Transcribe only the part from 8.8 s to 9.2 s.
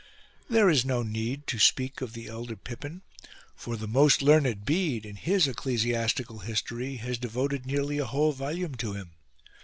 him.